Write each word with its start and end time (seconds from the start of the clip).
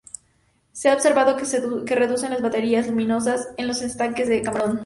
Se 0.71 0.89
ha 0.89 0.95
observado 0.95 1.37
que 1.37 1.95
reducen 1.95 2.31
las 2.31 2.41
bacterias 2.41 2.87
luminosas 2.87 3.49
en 3.57 3.67
los 3.67 3.83
estanques 3.83 4.27
de 4.27 4.41
camarón. 4.41 4.79